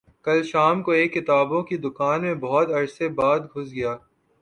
[0.25, 3.95] کل شام کو ایک کتابوں کی دکان میں بہت عرصے بعد گھس گیا